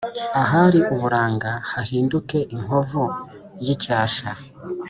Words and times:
ahari 0.41 0.79
uburanga 0.93 1.51
hahinduke 1.71 2.39
inkovu 2.55 3.03
y’icyasha. 3.63 4.29